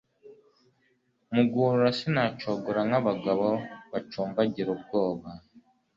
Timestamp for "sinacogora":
1.99-2.81